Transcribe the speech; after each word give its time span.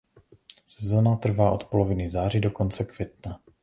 Sezóna 0.65 1.15
trvá 1.17 1.51
od 1.51 1.63
poloviny 1.63 2.09
září 2.09 2.39
do 2.39 2.51
konce 2.51 2.85
května. 2.85 3.39